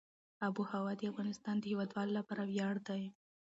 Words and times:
آب 0.45 0.55
وهوا 0.61 0.93
د 0.97 1.01
افغانستان 1.11 1.55
د 1.59 1.63
هیوادوالو 1.71 2.17
لپاره 2.19 2.43
ویاړ 2.49 2.75
دی. 2.87 3.03